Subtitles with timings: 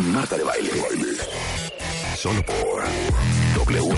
[0.00, 0.70] Marta de baile.
[2.16, 2.82] Solo por
[3.66, 3.94] W,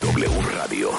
[0.00, 0.90] W Radio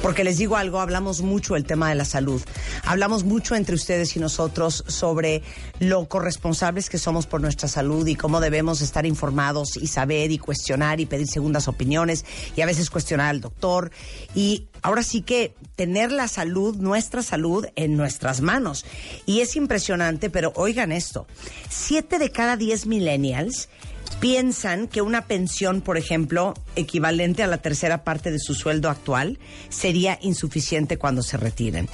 [0.02, 2.40] porque les digo algo, hablamos mucho del tema de la salud.
[2.84, 5.42] Hablamos mucho entre ustedes y nosotros sobre
[5.78, 10.38] lo corresponsables que somos por nuestra salud y cómo debemos estar informados y saber y
[10.38, 12.24] cuestionar y pedir segundas opiniones
[12.56, 13.90] y a veces cuestionar al doctor.
[14.34, 18.84] Y ahora sí que tener la salud, nuestra salud, en nuestras manos.
[19.26, 21.26] Y es impresionante, pero oigan esto,
[21.68, 23.68] siete de cada diez millennials
[24.20, 29.38] piensan que una pensión, por ejemplo, equivalente a la tercera parte de su sueldo actual,
[29.70, 31.88] sería insuficiente cuando se retiren.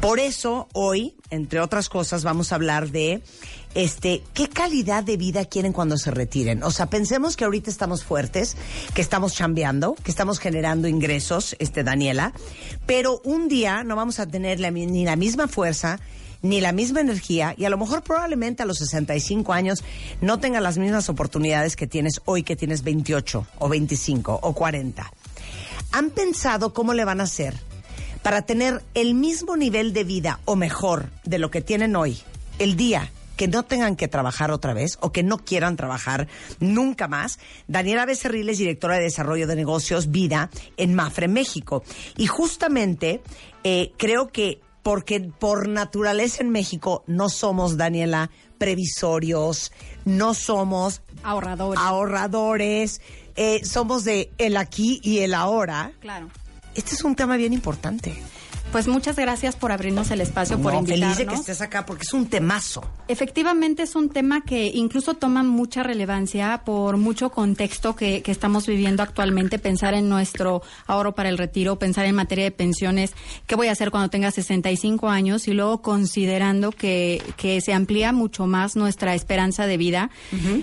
[0.00, 3.22] Por eso, hoy, entre otras cosas, vamos a hablar de
[3.74, 6.62] este, ¿qué calidad de vida quieren cuando se retiren?
[6.62, 8.56] O sea, pensemos que ahorita estamos fuertes,
[8.94, 12.32] que estamos chambeando, que estamos generando ingresos, este, Daniela,
[12.86, 16.00] pero un día no vamos a tener ni la misma fuerza,
[16.42, 19.84] ni la misma energía y a lo mejor probablemente a los 65 años
[20.20, 25.10] no tenga las mismas oportunidades que tienes hoy que tienes 28 o 25 o 40.
[25.92, 27.54] ¿Han pensado cómo le van a hacer
[28.22, 32.18] para tener el mismo nivel de vida o mejor de lo que tienen hoy
[32.58, 33.10] el día
[33.40, 36.28] que no tengan que trabajar otra vez o que no quieran trabajar
[36.58, 37.38] nunca más.
[37.68, 41.82] Daniela Becerril es directora de Desarrollo de Negocios Vida en Mafre, México.
[42.18, 43.22] Y justamente
[43.64, 49.72] eh, creo que porque por naturaleza en México no somos, Daniela, previsorios,
[50.04, 53.00] no somos ahorradores, ahorradores
[53.36, 55.92] eh, somos de el aquí y el ahora.
[56.00, 56.28] Claro.
[56.74, 58.22] Este es un tema bien importante.
[58.72, 61.16] Pues muchas gracias por abrirnos el espacio, por invitarnos.
[61.16, 62.84] feliz de que estés acá porque es un temazo.
[63.08, 68.68] Efectivamente es un tema que incluso toma mucha relevancia por mucho contexto que, que, estamos
[68.68, 69.58] viviendo actualmente.
[69.58, 73.12] Pensar en nuestro ahorro para el retiro, pensar en materia de pensiones,
[73.48, 78.12] qué voy a hacer cuando tenga 65 años y luego considerando que, que se amplía
[78.12, 80.10] mucho más nuestra esperanza de vida.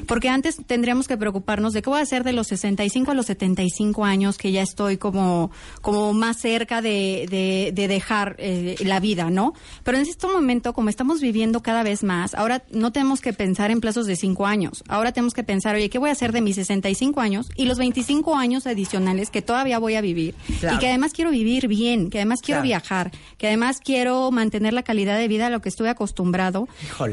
[0.07, 3.25] Porque antes tendríamos que preocuparnos de qué voy a hacer de los 65 a los
[3.25, 5.51] 75 años, que ya estoy como,
[5.81, 9.53] como más cerca de, de, de dejar eh, la vida, ¿no?
[9.83, 13.71] Pero en este momento, como estamos viviendo cada vez más, ahora no tenemos que pensar
[13.71, 14.83] en plazos de cinco años.
[14.87, 17.77] Ahora tenemos que pensar, oye, ¿qué voy a hacer de mis 65 años y los
[17.79, 20.35] 25 años adicionales que todavía voy a vivir?
[20.47, 24.83] Y que además quiero vivir bien, que además quiero viajar, que además quiero mantener la
[24.83, 26.67] calidad de vida a lo que estuve acostumbrado.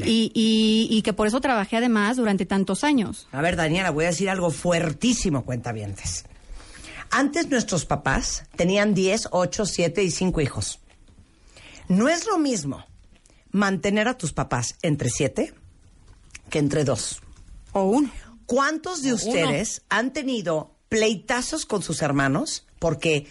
[0.05, 3.27] Y, y, y, que por eso trabajé además durante tantos años.
[3.33, 6.25] A ver, Daniela, voy a decir algo fuertísimo, cuentavientes.
[7.17, 10.81] Antes nuestros papás tenían 10, 8, 7 y 5 hijos.
[11.87, 12.85] No es lo mismo
[13.53, 15.55] mantener a tus papás entre 7
[16.51, 17.23] que entre 2.
[17.71, 18.11] O uno.
[18.47, 22.67] ¿Cuántos de ustedes han tenido pleitazos con sus hermanos?
[22.81, 23.29] Porque,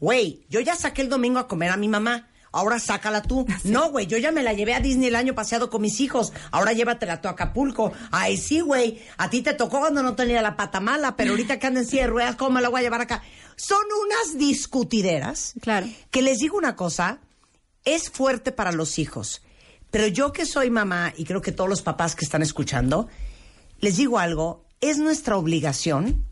[0.00, 2.29] güey, yo ya saqué el domingo a comer a mi mamá.
[2.52, 3.46] Ahora sácala tú.
[3.64, 6.32] No, güey, yo ya me la llevé a Disney el año pasado con mis hijos.
[6.50, 7.92] Ahora llévatela tú a Acapulco.
[8.10, 9.00] Ay, sí, güey.
[9.18, 11.86] A ti te tocó cuando no tenía la pata mala, pero ahorita que anda en
[11.86, 13.22] silla de ruedas, ¿cómo me la voy a llevar acá?
[13.56, 15.54] Son unas discutideras.
[15.60, 15.86] Claro.
[16.10, 17.20] Que les digo una cosa,
[17.84, 19.42] es fuerte para los hijos.
[19.90, 23.08] Pero yo que soy mamá, y creo que todos los papás que están escuchando,
[23.80, 26.24] les digo algo, es nuestra obligación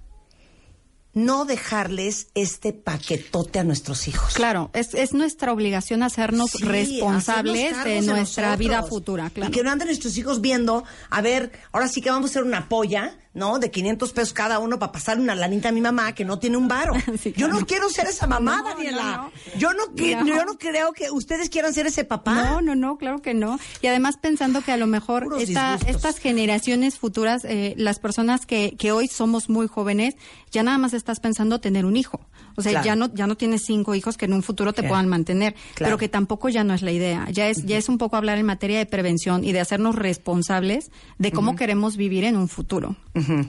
[1.25, 4.35] no dejarles este paquetote a nuestros hijos.
[4.35, 8.59] Claro, es, es nuestra obligación hacernos Sí, responsables hacernos de nuestra nosotros.
[8.59, 9.31] vida futura.
[9.31, 9.51] Claro.
[9.51, 12.43] Y que no anden nuestros hijos viendo, a ver, ahora sí que vamos a hacer
[12.45, 13.59] una polla, ¿no?
[13.59, 16.57] De 500 pesos cada uno para pasar una lanita a mi mamá que no tiene
[16.57, 16.93] un varo.
[17.23, 19.03] Sí, Yo no quiero ser esa mamá, No, Daniela.
[19.03, 19.33] no, no.
[19.59, 22.35] Yo, no, que- yo no creo que ustedes quieran ser ese papá.
[22.35, 23.59] No, no, no, claro que no.
[23.81, 28.75] Y además pensando que a lo mejor esta- estas generaciones futuras, eh, las personas que,
[28.79, 30.15] que hoy somos muy jóvenes,
[30.51, 32.21] ya nada más estás pensando tener un hijo.
[32.57, 32.87] O sea, Claro.
[32.87, 34.93] ya no ya no tienes cinco hijos que en un futuro te Claro.
[34.95, 35.91] puedan mantener, Claro.
[35.91, 37.29] pero que tampoco ya no es la idea.
[37.31, 40.91] Ya es ya es un poco hablar en materia de prevención y de hacernos responsables
[41.19, 42.97] de cómo queremos vivir en un futuro.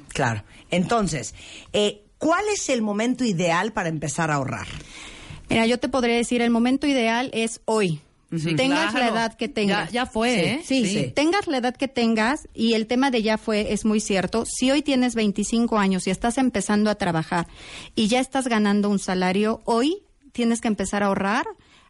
[0.09, 0.43] Claro.
[0.71, 1.33] Entonces,
[1.73, 4.67] eh, ¿cuál es el momento ideal para empezar a ahorrar?
[5.49, 8.01] Mira, yo te podría decir, el momento ideal es hoy.
[8.37, 9.15] Sí, tengas claro.
[9.15, 9.87] la edad que tengas.
[9.91, 10.61] Ya, ya fue, Sí, ¿eh?
[10.63, 11.11] Sí, Sí.
[11.15, 14.43] tengas la edad que tengas y el tema de ya fue es muy cierto.
[14.45, 17.47] Si hoy tienes 25 años y estás empezando a trabajar
[17.95, 21.47] y ya estás ganando un salario, hoy tienes que empezar a ahorrar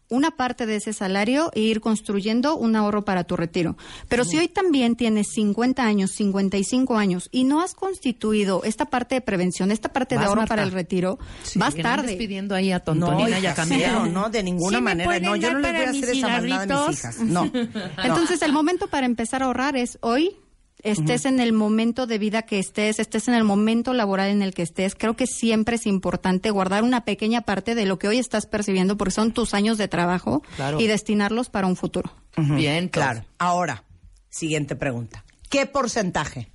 [0.09, 3.77] una parte de ese salario e ir construyendo un ahorro para tu retiro.
[4.07, 9.15] Pero si hoy también tienes 50 años, 55 años y no has constituido esta parte
[9.15, 10.49] de prevención, esta parte de ahorro Marta.
[10.55, 12.15] para el retiro, Sí, vas no tarde.
[12.15, 15.19] pidiendo ahí a No, Tontonina y a cero, no, de ninguna manera.
[15.19, 17.19] No, yo no les voy a hacer esa maldad a mis hijas.
[17.19, 17.45] No.
[17.53, 17.69] no.
[18.03, 20.35] Entonces, el momento para empezar a ahorrar es hoy.
[20.81, 24.53] Estés en el momento de vida que estés, estés en el momento laboral en el
[24.53, 24.95] que estés.
[24.95, 28.95] Creo que siempre es importante guardar una pequeña parte de lo que hoy estás percibiendo,
[28.95, 30.79] porque son tus años de trabajo, Claro.
[30.79, 32.13] y destinarlos para un futuro.
[32.37, 33.25] Bien, Claro.
[33.37, 33.83] Ahora,
[34.29, 35.25] siguiente pregunta.
[35.49, 36.47] ¿Qué porcentaje?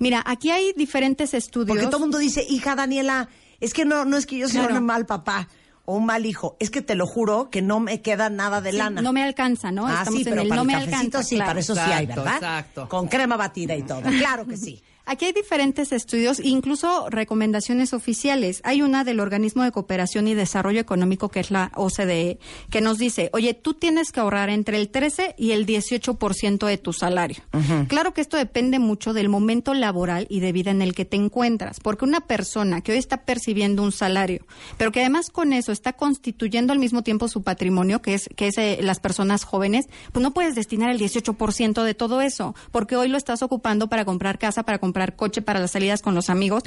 [0.00, 1.68] Mira, aquí hay diferentes estudios.
[1.68, 3.28] Porque todo el mundo dice, hija Daniela,
[3.60, 4.78] es que no, no es que yo sea Claro.
[4.80, 5.48] un mal papá
[5.84, 8.70] o un mal hijo, es que te lo juro que no me queda nada de
[8.70, 9.02] Sí, lana.
[9.02, 9.86] no me alcanza, ¿no?
[9.86, 11.22] ah, Estamos sí, en pero el para no el me cafecito alcanza.
[11.28, 11.48] sí, claro.
[11.50, 12.36] para eso sí hay, Exacto, ¿verdad?
[12.36, 12.88] exacto.
[12.88, 14.00] Con crema batida y todo.
[14.02, 14.82] Claro que sí.
[15.04, 18.60] Aquí hay diferentes estudios, incluso recomendaciones oficiales.
[18.62, 22.38] Hay una del Organismo de Cooperación y Desarrollo Económico, que es la OCDE,
[22.70, 26.78] que nos dice, oye, tú tienes que ahorrar entre el 13 y el 18% de
[26.78, 27.42] tu salario.
[27.88, 31.16] Claro que esto depende mucho del momento laboral y de vida en el que te
[31.16, 34.46] encuentras, porque una persona que hoy está percibiendo un salario,
[34.78, 38.46] pero que además con eso está constituyendo al mismo tiempo su patrimonio, que es, que
[38.46, 42.96] es eh, las personas jóvenes, pues no puedes destinar el 18% de todo eso, porque
[42.96, 46.30] hoy lo estás ocupando para comprar casa, para comprar coche, para las salidas con los
[46.30, 46.62] amigos.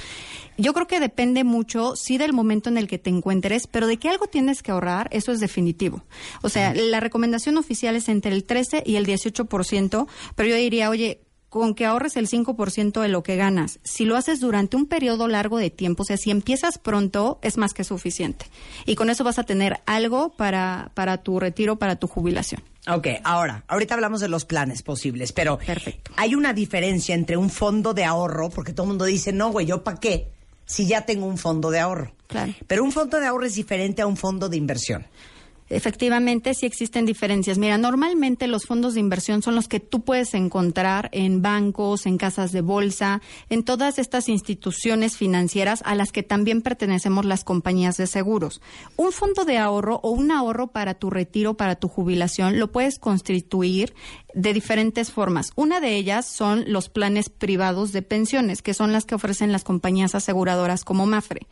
[0.57, 3.97] Yo creo que depende mucho, sí, del momento en el que te encuentres, pero de
[3.97, 6.03] que algo tienes que ahorrar, eso es definitivo.
[6.41, 10.89] O sea, la recomendación oficial es entre el 13 y el 18%, pero yo diría,
[10.89, 14.87] oye, con que ahorres el 5% de lo que ganas, si lo haces durante un
[14.87, 18.47] periodo largo de tiempo, o sea, si empiezas pronto, es más que suficiente.
[18.85, 22.61] Y con eso vas a tener algo para, para tu retiro, para tu jubilación.
[22.87, 26.11] Ok, ahora, ahorita hablamos de los planes posibles, pero Perfecto.
[26.17, 29.65] hay una diferencia entre un fondo de ahorro, porque todo el mundo dice, no, güey,
[29.65, 30.29] ¿yo para qué?
[30.65, 32.13] Si ya tengo un fondo de ahorro.
[32.27, 32.53] Claro.
[32.67, 35.07] Pero un fondo de ahorro es diferente a un fondo de inversión.
[35.67, 37.57] Efectivamente, sí existen diferencias.
[37.57, 42.17] Mira, normalmente los fondos de inversión son los que tú puedes encontrar en bancos, en
[42.17, 47.97] casas de bolsa, en todas estas instituciones financieras a las que también pertenecemos las compañías
[47.97, 48.61] de seguros.
[48.95, 52.99] Un fondo de ahorro o un ahorro para tu retiro, para tu jubilación, lo puedes
[52.99, 53.93] constituir
[54.35, 55.51] de diferentes formas.
[55.55, 59.63] Una de ellas son los planes privados de pensiones, que son las que ofrecen las
[59.63, 61.47] compañías aseguradoras como Mafre.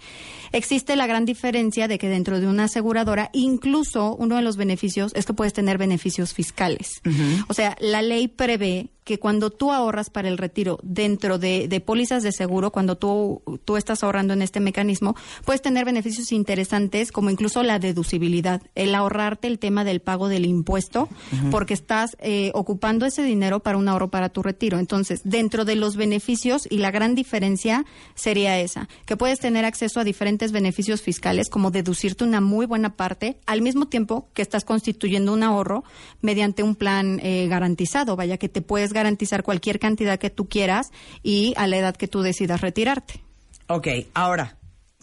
[0.52, 5.12] Existe la gran diferencia de que dentro de una aseguradora, incluso uno de los beneficios
[5.16, 7.02] es que puedes tener beneficios fiscales.
[7.48, 11.80] O sea, la ley prevé que cuando tú ahorras para el retiro dentro de, de
[11.80, 15.16] pólizas de seguro, cuando tú, tú estás ahorrando en este mecanismo,
[15.46, 20.46] puedes tener beneficios interesantes como incluso la deducibilidad, el ahorrarte el tema del pago del
[20.46, 21.10] impuesto,
[21.52, 24.80] porque estás eh, ocupando ese dinero para un ahorro para tu retiro.
[24.80, 27.86] Entonces, dentro de los beneficios y la gran diferencia
[28.16, 32.96] sería esa, que puedes tener acceso a diferentes beneficios fiscales, como deducirte una muy buena
[32.96, 35.84] parte, al mismo tiempo que estás constituyendo un ahorro
[36.22, 40.92] mediante un plan eh, garantizado, vaya que te puedes garantizar cualquier cantidad que tú quieras
[41.22, 43.22] y a la edad que tú decidas retirarte.
[43.68, 44.58] Ok, ahora,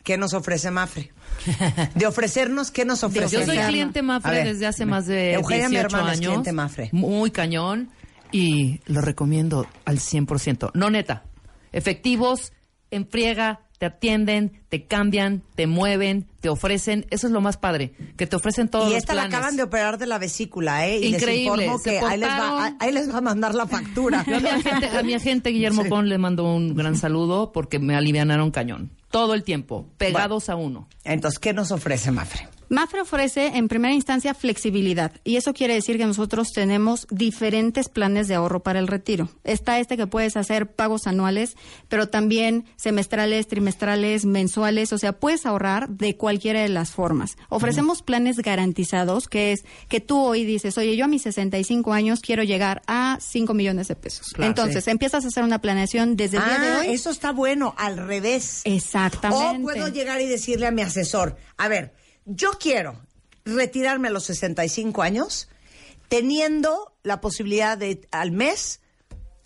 [0.04, 1.12] ¿qué nos ofrece Mafre?
[1.94, 3.38] De ofrecernos, ¿qué nos ofrece?
[3.38, 6.30] Yo soy cliente Mafre ver, desde hace más de Eugenia, 18 mi hermana, es años.
[6.30, 6.88] cliente Mafre.
[6.92, 7.90] Muy cañón
[8.32, 10.70] y lo recomiendo al 100%.
[10.74, 11.24] No neta.
[11.72, 12.52] Efectivos,
[12.90, 17.06] en friega, te atienden, te cambian, te mueven, te ofrecen.
[17.08, 19.38] Eso es lo más padre, que te ofrecen todos Y los esta la planes.
[19.38, 20.98] acaban de operar de la vesícula, ¿eh?
[20.98, 24.22] Y Increíble, les informo que ahí les, va, ahí les va a mandar la factura.
[24.28, 25.88] Yo a mi agente, a mi agente Guillermo Sí.
[25.88, 28.90] Pon le mando un gran saludo porque me alivianaron cañón.
[29.10, 30.86] Todo el tiempo, pegados a uno.
[31.04, 32.49] Entonces, ¿qué nos ofrece Mafre?
[32.72, 38.28] Mafre ofrece en primera instancia flexibilidad y eso quiere decir que nosotros tenemos diferentes planes
[38.28, 39.28] de ahorro para el retiro.
[39.42, 41.56] Está este que puedes hacer pagos anuales,
[41.88, 47.36] pero también semestrales, trimestrales, mensuales, o sea, puedes ahorrar de cualquiera de las formas.
[47.48, 52.20] Ofrecemos planes garantizados, que es que tú hoy dices, oye, yo a mis 65 años
[52.20, 54.28] quiero llegar a 5 millones de pesos.
[54.32, 54.90] Claro, Entonces, sí.
[54.92, 56.86] empiezas a hacer una planeación desde el día de Ah, hoy.
[56.94, 58.60] eso está bueno, al revés.
[58.64, 59.58] Exactamente.
[59.58, 61.98] O puedo llegar y decirle a mi asesor, a ver,
[62.30, 63.00] yo quiero
[63.44, 65.48] retirarme a los 65 años
[66.08, 68.80] teniendo la posibilidad de al mes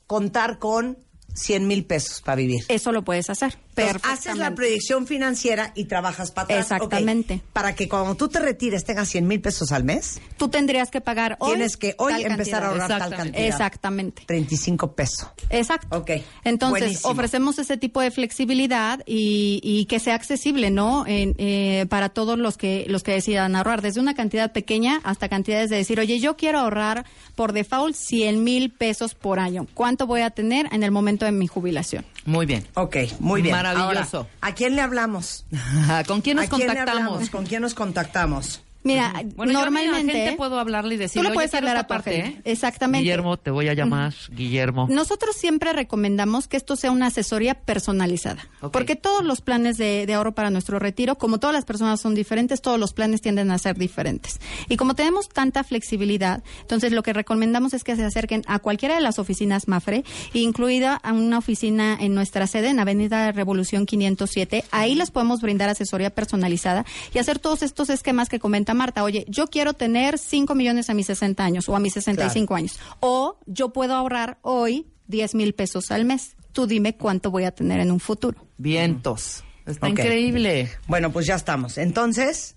[0.06, 0.98] contar con
[1.34, 2.64] 100 mil pesos para vivir.
[2.68, 3.58] Eso lo puedes hacer.
[4.02, 6.60] Haces la proyección financiera y trabajas para atrás.
[6.72, 7.40] Exactamente.
[7.52, 11.00] Para que cuando tú te retires tengas 100 mil pesos al mes, Tú tendrías que
[11.00, 11.50] pagar hoy.
[11.52, 13.32] tienes que hoy empezar a ahorrar tal Exactamente.
[13.32, 13.46] cantidad.
[13.48, 14.22] Exactamente.
[14.26, 15.28] 35 pesos.
[15.50, 15.96] Exacto.
[15.98, 16.10] Ok,
[16.44, 17.10] Entonces, buenísimo.
[17.12, 21.06] ofrecemos ese tipo de flexibilidad y, y que sea accesible, ¿no?
[21.06, 25.28] En, eh, para todos los que los que decidan ahorrar, desde una cantidad pequeña hasta
[25.28, 27.04] cantidades de decir, oye, yo quiero ahorrar
[27.36, 29.66] por default 100 mil pesos por año.
[29.74, 32.04] ¿Cuánto voy a tener en el momento de mi jubilación?
[32.26, 32.66] Muy bien.
[32.74, 33.54] Ok, muy bien.
[33.54, 34.16] Maravilloso.
[34.18, 35.44] Ahora, ¿A quién le hablamos?
[36.06, 37.02] ¿Con quién nos ¿A quién le contactamos?
[37.06, 37.30] hablamos?
[37.30, 38.62] ¿Con quién nos contactamos?
[38.84, 41.68] Mira, Bueno, yo a normalmente agente puedo hablarle y tú decirle, le puedes "Oye, quiero
[41.70, 42.18] hablar a tu parte.
[42.18, 42.40] ¿eh?".
[42.44, 43.02] Exactamente.
[43.02, 44.86] Guillermo, te voy a llamar Guillermo.
[44.90, 50.14] Nosotros siempre recomendamos que esto sea una asesoría personalizada, porque todos los planes de, de
[50.14, 53.58] ahorro para nuestro retiro, como todas las personas son diferentes, todos los planes tienden a
[53.58, 54.38] ser diferentes.
[54.68, 58.96] Y como tenemos tanta flexibilidad, entonces lo que recomendamos es que se acerquen a cualquiera
[58.96, 64.64] de las oficinas MAFRE, incluida a una oficina en nuestra sede en Avenida Revolución 507.
[64.70, 69.02] Ahí les podemos brindar asesoría personalizada y hacer todos estos esquemas que comenta Marta.
[69.02, 72.78] Oye, yo quiero tener 5 millones a mis 60 años o a mis 65 años.
[73.00, 76.36] O yo puedo ahorrar hoy 10 mil pesos al mes.
[76.52, 78.46] Tú dime cuánto voy a tener en un futuro.
[78.58, 79.44] Vientos.
[79.66, 80.70] Está increíble.
[80.86, 81.78] Bueno, pues ya estamos.
[81.78, 82.56] Entonces,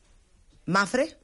[0.66, 1.18] Mafre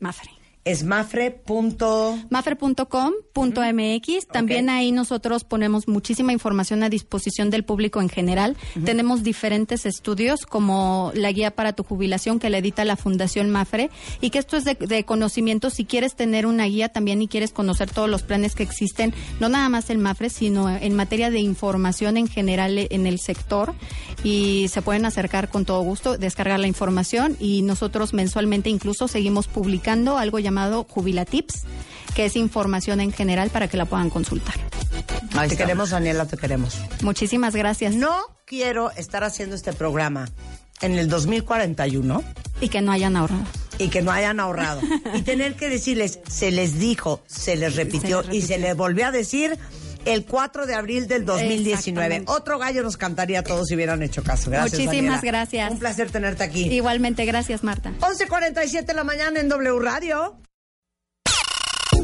[0.00, 0.30] Mafre.
[0.64, 2.26] Es mafre.com.
[2.28, 4.26] Mafre.com.mx.
[4.26, 8.56] También ahí nosotros ponemos muchísima información a disposición del público en general.
[8.84, 13.90] Tenemos diferentes estudios como la guía para tu jubilación que le edita la Fundación Mafre
[14.20, 15.70] y que esto es de, de conocimiento.
[15.70, 19.48] Si quieres tener una guía también y quieres conocer todos los planes que existen, no
[19.48, 23.74] nada más el Mafre, sino en materia de información en general en el sector
[24.22, 29.48] y se pueden acercar con todo gusto, descargar la información y nosotros mensualmente incluso seguimos
[29.48, 31.62] publicando algo llamado Jubilatips,
[32.14, 34.54] que es información en general para que la puedan consultar.
[35.34, 35.64] Ahí Te está.
[35.64, 36.76] queremos, Daniela, te queremos.
[37.02, 37.94] Muchísimas gracias.
[37.94, 40.28] No quiero estar haciendo este programa
[40.80, 42.22] en el 2041
[42.60, 43.44] Y que no hayan ahorrado.
[43.78, 44.80] y que no hayan ahorrado.
[45.14, 48.76] y tener que decirles, se les dijo, se les repitió, Se les y se les
[48.76, 49.56] volvió a decir
[50.04, 51.72] el 4 de abril del 2019.
[51.72, 52.32] Exactamente.
[52.32, 54.50] Otro gallo nos cantaría a todos si hubieran hecho caso.
[54.50, 55.20] Gracias, Muchísimas Daniela.
[55.38, 55.70] gracias.
[55.70, 56.64] Un placer tenerte aquí.
[56.72, 57.92] Igualmente, gracias Marta.
[58.00, 60.36] 11.47 de la mañana en W Radio.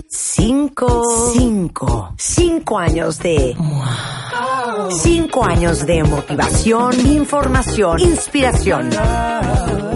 [0.08, 3.56] Cinco, cinco, cinco años de...
[4.90, 8.90] Cinco años de motivación, información, inspiración.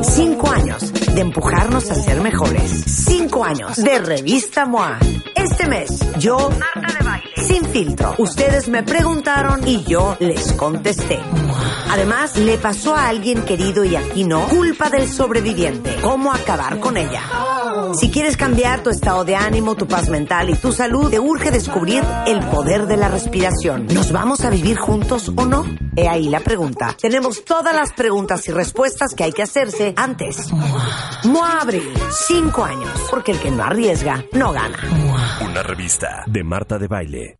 [0.03, 2.71] Cinco años de empujarnos a ser mejores.
[2.87, 4.99] Cinco años de Revista MOA.
[5.35, 8.15] Este mes, yo, Marta de Baile, sin filtro.
[8.19, 11.19] Ustedes me preguntaron y yo les contesté.
[11.91, 15.97] Además, le pasó a alguien querido y aquí no, culpa del sobreviviente.
[16.03, 17.23] ¿Cómo acabar con ella?
[17.99, 21.51] Si quieres cambiar tu estado de ánimo, tu paz mental y tu salud, te urge
[21.51, 23.87] descubrir el poder de la respiración.
[23.87, 25.65] ¿Nos vamos a vivir juntos o no?
[25.97, 26.97] He ahí la pregunta.
[27.01, 30.51] Tenemos todas las preguntas y respuestas que hay que hacerse antes.
[31.25, 34.79] MOA Abril, cinco años, porque el que no arriesga, no gana.
[35.45, 37.40] Una revista de Marta de Baile.